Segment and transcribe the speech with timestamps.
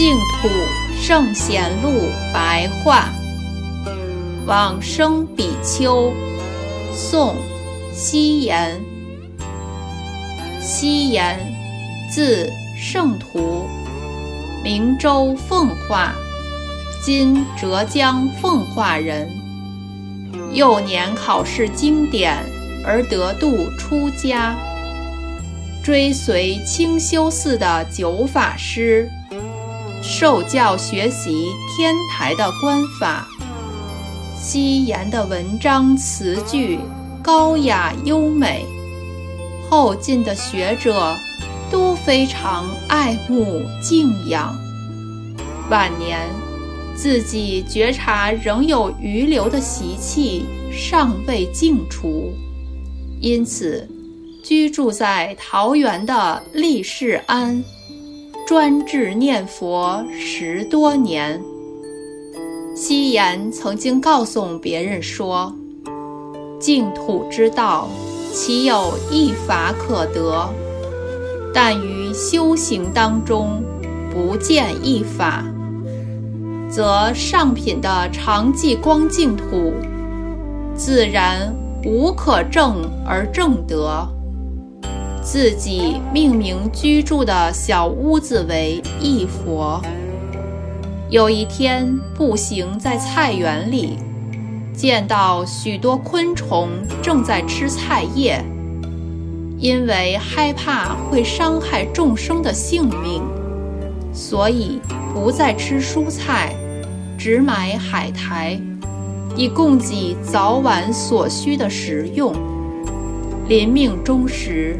[0.00, 0.48] 净土
[0.98, 3.10] 圣贤录白话，
[4.46, 6.10] 往生比丘，
[6.94, 7.36] 宋，
[7.92, 8.80] 西延。
[10.58, 11.38] 西延，
[12.10, 13.66] 字圣图，
[14.64, 16.14] 明州奉化
[17.04, 19.28] （今浙江奉化）人。
[20.54, 22.38] 幼年考试经典
[22.86, 24.56] 而得度出家，
[25.84, 29.06] 追随清修寺的九法师。
[30.02, 33.28] 受教学习天台的观法，
[34.34, 36.78] 西言的文章词句
[37.22, 38.64] 高雅优美，
[39.68, 41.14] 后晋的学者
[41.70, 44.56] 都非常爱慕敬仰。
[45.68, 46.28] 晚年
[46.96, 52.32] 自己觉察仍有余留的习气尚未净除，
[53.20, 53.86] 因此
[54.42, 57.62] 居住在桃园的利士庵。
[58.50, 61.40] 专志念佛十多年。
[62.74, 65.54] 西岩曾经告诉别人说
[66.58, 67.88] ：“净土之道，
[68.32, 70.52] 岂有一法可得？
[71.54, 73.62] 但于修行当中，
[74.12, 75.44] 不见一法，
[76.68, 79.72] 则上品的常寂光净土，
[80.74, 81.54] 自然
[81.84, 84.04] 无可证而证得。”
[85.32, 89.80] 自己命名居住的小屋子为一佛。
[91.08, 93.96] 有一天步行在菜园里，
[94.74, 96.68] 见到许多昆虫
[97.00, 98.44] 正在吃菜叶，
[99.56, 103.22] 因为害怕会伤害众生的性命，
[104.12, 104.80] 所以
[105.14, 106.52] 不再吃蔬菜，
[107.16, 108.60] 只买海苔，
[109.36, 112.34] 以供给早晚所需的食用。
[113.46, 114.76] 临命终时。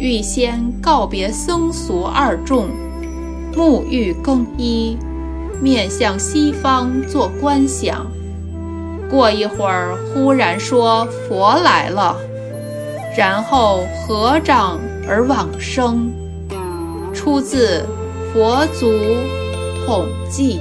[0.00, 2.70] 预先告别僧俗二众，
[3.54, 4.96] 沐浴更衣，
[5.60, 8.06] 面向西方做观想。
[9.10, 12.16] 过一会儿，忽然说佛来了，
[13.14, 16.10] 然后合掌而往生。
[17.12, 17.84] 出自
[18.32, 18.88] 《佛祖
[19.84, 20.58] 统记》。